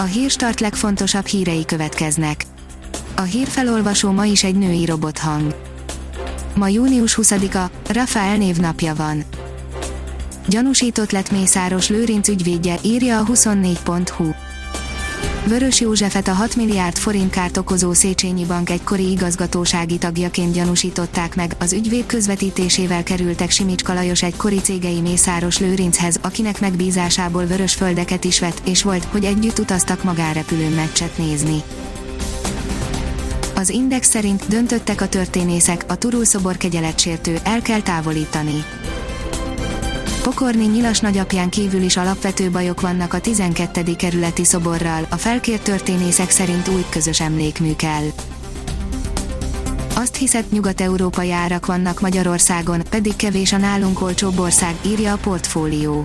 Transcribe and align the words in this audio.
A 0.00 0.02
hírstart 0.02 0.60
legfontosabb 0.60 1.26
hírei 1.26 1.64
következnek. 1.64 2.44
A 3.16 3.22
hírfelolvasó 3.22 4.10
ma 4.10 4.24
is 4.24 4.44
egy 4.44 4.54
női 4.54 4.84
robothang. 4.84 5.54
Ma 6.54 6.68
június 6.68 7.18
20-a, 7.22 7.70
Rafael 7.92 8.36
névnapja 8.36 8.94
van. 8.94 9.24
Gyanúsított 10.48 11.10
lett 11.10 11.30
Mészáros 11.30 11.88
Lőrinc 11.88 12.28
ügyvédje, 12.28 12.76
írja 12.82 13.18
a 13.18 13.24
24.hu. 13.24 14.30
Vörös 15.48 15.80
Józsefet 15.80 16.28
a 16.28 16.32
6 16.32 16.56
milliárd 16.56 16.96
forint 16.96 17.30
kárt 17.30 17.56
okozó 17.56 17.92
Széchenyi 17.92 18.44
Bank 18.44 18.70
egykori 18.70 19.10
igazgatósági 19.10 19.98
tagjaként 19.98 20.52
gyanúsították 20.52 21.34
meg, 21.34 21.54
az 21.58 21.72
ügyvéd 21.72 22.06
közvetítésével 22.06 23.02
kerültek 23.02 23.50
Simicska 23.50 23.94
Lajos 23.94 24.22
egykori 24.22 24.60
cégei 24.60 25.00
Mészáros 25.00 25.58
Lőrinchez, 25.58 26.18
akinek 26.22 26.60
megbízásából 26.60 27.44
vörös 27.44 27.74
földeket 27.74 28.24
is 28.24 28.40
vett, 28.40 28.60
és 28.64 28.82
volt, 28.82 29.04
hogy 29.04 29.24
együtt 29.24 29.58
utaztak 29.58 30.02
magárepülőn 30.02 30.72
meccset 30.72 31.18
nézni. 31.18 31.62
Az 33.54 33.68
Index 33.68 34.08
szerint 34.08 34.48
döntöttek 34.48 35.00
a 35.00 35.08
történészek, 35.08 35.84
a 35.88 35.96
Turul 35.96 36.24
szobor 36.24 36.56
kegyeletsértő, 36.56 37.38
el 37.44 37.62
kell 37.62 37.80
távolítani. 37.80 38.64
Pokorni 40.22 40.66
nyilas 40.66 41.00
nagyapján 41.00 41.48
kívül 41.48 41.82
is 41.82 41.96
alapvető 41.96 42.50
bajok 42.50 42.80
vannak 42.80 43.14
a 43.14 43.20
12. 43.20 43.96
kerületi 43.96 44.44
szoborral, 44.44 45.06
a 45.10 45.16
felkért 45.16 45.62
történészek 45.62 46.30
szerint 46.30 46.68
új 46.68 46.84
közös 46.88 47.20
emlékmű 47.20 47.76
kell. 47.76 48.06
Azt 49.94 50.16
hiszed, 50.16 50.44
nyugat-európai 50.50 51.32
árak 51.32 51.66
vannak 51.66 52.00
Magyarországon, 52.00 52.82
pedig 52.90 53.16
kevés 53.16 53.52
a 53.52 53.56
nálunk 53.56 54.02
olcsóbb 54.02 54.38
ország, 54.38 54.74
írja 54.86 55.12
a 55.12 55.16
portfólió. 55.16 56.04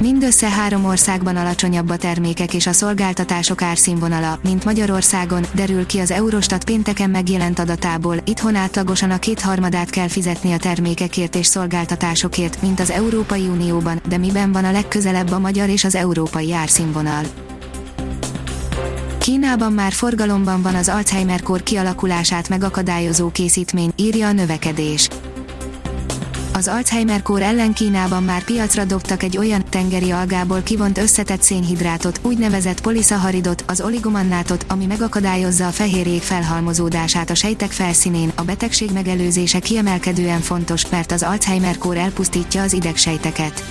Mindössze 0.00 0.48
három 0.48 0.84
országban 0.84 1.36
alacsonyabb 1.36 1.90
a 1.90 1.96
termékek 1.96 2.54
és 2.54 2.66
a 2.66 2.72
szolgáltatások 2.72 3.62
árszínvonala, 3.62 4.38
mint 4.42 4.64
Magyarországon, 4.64 5.44
derül 5.54 5.86
ki 5.86 5.98
az 5.98 6.10
Eurostat 6.10 6.64
pénteken 6.64 7.10
megjelent 7.10 7.58
adatából, 7.58 8.16
itthon 8.24 8.54
átlagosan 8.54 9.10
a 9.10 9.18
kétharmadát 9.18 9.90
kell 9.90 10.08
fizetni 10.08 10.52
a 10.52 10.56
termékekért 10.56 11.34
és 11.34 11.46
szolgáltatásokért, 11.46 12.62
mint 12.62 12.80
az 12.80 12.90
Európai 12.90 13.46
Unióban, 13.46 14.00
de 14.08 14.18
miben 14.18 14.52
van 14.52 14.64
a 14.64 14.72
legközelebb 14.72 15.30
a 15.30 15.38
magyar 15.38 15.68
és 15.68 15.84
az 15.84 15.94
európai 15.94 16.52
árszínvonal. 16.52 17.24
Kínában 19.18 19.72
már 19.72 19.92
forgalomban 19.92 20.62
van 20.62 20.74
az 20.74 20.88
Alzheimer-kór 20.88 21.62
kialakulását 21.62 22.48
megakadályozó 22.48 23.30
készítmény, 23.30 23.92
írja 23.96 24.26
a 24.26 24.32
növekedés 24.32 25.08
az 26.58 26.68
Alzheimer-kór 26.68 27.42
ellen 27.42 27.72
Kínában 27.72 28.22
már 28.22 28.44
piacra 28.44 28.84
dobtak 28.84 29.22
egy 29.22 29.38
olyan 29.38 29.64
tengeri 29.68 30.10
algából 30.10 30.60
kivont 30.62 30.98
összetett 30.98 31.42
szénhidrátot, 31.42 32.20
úgynevezett 32.22 32.80
polisaharidot, 32.80 33.64
az 33.66 33.80
oligomannátot, 33.80 34.64
ami 34.68 34.86
megakadályozza 34.86 35.66
a 35.66 35.70
fehérjék 35.70 36.22
felhalmozódását 36.22 37.30
a 37.30 37.34
sejtek 37.34 37.70
felszínén. 37.70 38.32
A 38.34 38.42
betegség 38.42 38.90
megelőzése 38.92 39.58
kiemelkedően 39.58 40.40
fontos, 40.40 40.88
mert 40.88 41.12
az 41.12 41.22
Alzheimer-kór 41.22 41.96
elpusztítja 41.96 42.62
az 42.62 42.72
idegsejteket. 42.72 43.64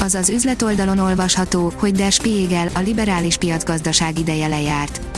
Az 0.00 0.14
az 0.14 0.28
üzletoldalon 0.28 0.98
olvasható, 0.98 1.72
hogy 1.76 1.92
Der 1.92 2.12
Spiegel, 2.12 2.68
a 2.74 2.78
liberális 2.78 3.36
piacgazdaság 3.36 4.18
ideje 4.18 4.46
lejárt 4.46 5.13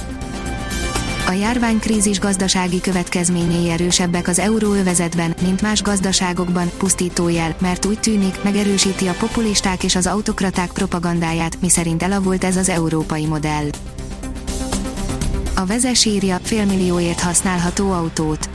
a 1.27 1.33
járványkrízis 1.33 2.19
gazdasági 2.19 2.81
következményei 2.81 3.71
erősebbek 3.71 4.29
az 4.29 4.39
euróövezetben, 4.39 5.35
mint 5.43 5.63
más 5.63 5.83
gazdaságokban, 5.83 6.71
pusztító 6.79 7.29
jel, 7.29 7.57
mert 7.59 7.87
úgy 7.87 8.01
tűnik, 8.01 8.43
megerősíti 8.43 9.07
a 9.07 9.13
populisták 9.13 9.85
és 9.85 9.97
az 9.97 10.07
autokraták 10.07 10.71
propagandáját, 10.71 11.61
miszerint 11.61 12.03
elavult 12.03 12.45
ez 12.45 12.57
az 12.57 12.69
európai 12.69 13.27
modell. 13.27 13.69
A 15.55 15.65
vezes 15.67 16.05
írja, 16.05 16.39
félmillióért 16.43 17.21
használható 17.21 17.91
autót. 17.91 18.49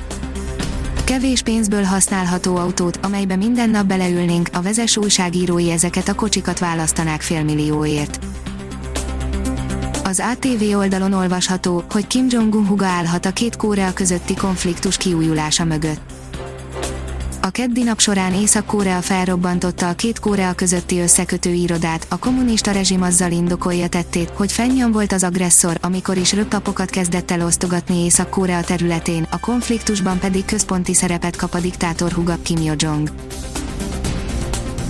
Kevés 1.04 1.42
pénzből 1.42 1.84
használható 1.84 2.56
autót, 2.56 3.00
amelybe 3.02 3.36
minden 3.36 3.70
nap 3.70 3.86
beleülnénk, 3.86 4.50
a 4.54 4.62
vezes 4.62 4.98
újságírói 4.98 5.72
ezeket 5.72 6.08
a 6.08 6.16
kocsikat 6.16 6.60
választanák 6.60 7.22
félmillióért 7.22 8.20
az 10.12 10.24
ATV 10.32 10.78
oldalon 10.78 11.14
olvasható, 11.14 11.84
hogy 11.92 12.08
Kim 12.08 12.26
Jong-un 12.30 12.68
huga 12.68 12.86
állhat 12.86 13.26
a 13.26 13.32
két 13.32 13.56
Korea 13.56 13.94
közötti 13.94 14.36
konfliktus 14.36 14.98
kiújulása 14.98 15.64
mögött. 15.64 16.00
A 17.42 17.50
keddi 17.50 17.84
nap 17.84 18.00
során 18.00 18.34
Észak-Korea 18.34 19.02
felrobbantotta 19.02 19.90
a 19.90 19.94
két 19.94 20.20
Korea 20.20 20.54
közötti 20.54 21.00
összekötő 21.00 21.50
irodát, 21.50 22.06
a 22.10 22.18
kommunista 22.18 22.72
rezsim 22.72 23.02
azzal 23.02 23.32
indokolja 23.32 23.88
tettét, 23.88 24.30
hogy 24.30 24.52
fennyan 24.52 24.92
volt 24.92 25.12
az 25.12 25.24
agresszor, 25.24 25.78
amikor 25.82 26.18
is 26.18 26.34
röptapokat 26.34 26.90
kezdett 26.90 27.32
el 27.32 27.46
osztogatni 27.46 28.04
Észak-Korea 28.04 28.62
területén, 28.62 29.28
a 29.32 29.40
konfliktusban 29.40 30.20
pedig 30.20 30.46
központi 30.46 30.94
szerepet 30.94 31.36
kap 31.36 31.54
a 31.54 31.60
diktátor 31.60 32.12
huga 32.12 32.38
Kim 32.42 32.62
Yo-jong. 32.62 33.12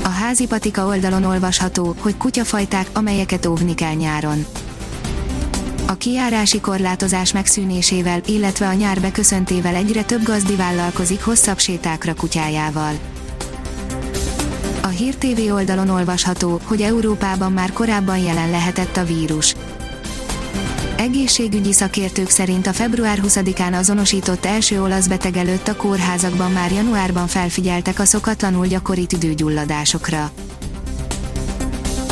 A 0.04 0.10
házi 0.10 0.48
patika 0.48 0.86
oldalon 0.86 1.24
olvasható, 1.24 1.96
hogy 2.00 2.18
kutyafajták, 2.18 2.88
amelyeket 2.94 3.46
óvni 3.46 3.74
kell 3.76 3.94
nyáron 3.94 4.46
a 5.92 5.96
kiárási 5.96 6.62
korlátozás 6.62 7.34
megszűnésével, 7.34 8.22
illetve 8.26 8.68
a 8.68 8.74
nyár 8.74 9.02
beköszöntével 9.02 9.76
egyre 9.76 10.04
több 10.04 10.24
gazdi 10.24 10.56
vállalkozik 10.56 11.24
hosszabb 11.24 11.60
sétákra 11.60 12.14
kutyájával. 12.14 12.94
A 14.82 14.88
Hír 14.88 15.16
TV 15.16 15.54
oldalon 15.54 15.90
olvasható, 15.90 16.60
hogy 16.64 16.82
Európában 16.82 17.52
már 17.52 17.72
korábban 17.72 18.18
jelen 18.18 18.50
lehetett 18.50 18.98
a 18.98 19.04
vírus. 19.04 19.56
Egészségügyi 20.98 21.74
szakértők 21.74 22.30
szerint 22.30 22.68
a 22.68 22.74
február 22.74 23.20
20-án 23.28 23.78
azonosított 23.78 24.46
első 24.46 24.82
olasz 24.82 25.08
beteg 25.08 25.38
előtt 25.38 25.68
a 25.68 25.76
kórházakban 25.76 26.52
már 26.52 26.72
januárban 26.72 27.28
felfigyeltek 27.28 28.00
a 28.00 28.06
szokatlanul 28.06 28.68
gyakori 28.68 29.06
tüdőgyulladásokra. 29.06 30.32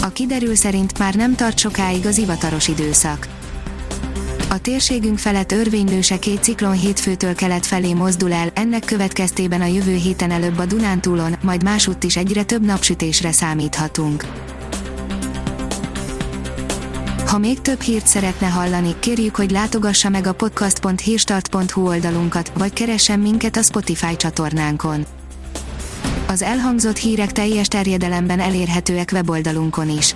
A 0.01 0.07
kiderül 0.07 0.55
szerint 0.55 0.99
már 0.99 1.15
nem 1.15 1.35
tart 1.35 1.57
sokáig 1.57 2.05
az 2.05 2.17
ivataros 2.17 2.67
időszak 2.67 3.37
a 4.49 4.57
térségünk 4.57 5.17
felett 5.17 5.51
örvénylőse 5.51 6.19
két 6.19 6.43
ciklon 6.43 6.71
hétfőtől 6.71 7.35
kelet 7.35 7.65
felé 7.65 7.93
mozdul 7.93 8.33
el, 8.33 8.49
ennek 8.53 8.85
következtében 8.85 9.61
a 9.61 9.65
jövő 9.65 9.95
héten 9.95 10.31
előbb 10.31 10.57
a 10.57 10.65
Dunántúlon, 10.65 11.35
majd 11.41 11.63
másutt 11.63 12.03
is 12.03 12.17
egyre 12.17 12.43
több 12.43 12.65
napsütésre 12.65 13.31
számíthatunk. 13.31 14.25
Ha 17.25 17.37
még 17.37 17.61
több 17.61 17.81
hírt 17.81 18.07
szeretne 18.07 18.47
hallani, 18.47 18.95
kérjük, 18.99 19.35
hogy 19.35 19.51
látogassa 19.51 20.09
meg 20.09 20.27
a 20.27 20.33
podcast.hírstart.hu 20.33 21.87
oldalunkat, 21.87 22.51
vagy 22.57 22.73
keressen 22.73 23.19
minket 23.19 23.57
a 23.57 23.61
Spotify 23.61 24.15
csatornánkon. 24.15 25.05
Az 26.27 26.41
elhangzott 26.41 26.97
hírek 26.97 27.31
teljes 27.31 27.67
terjedelemben 27.67 28.39
elérhetőek 28.39 29.09
weboldalunkon 29.13 29.89
is 29.89 30.15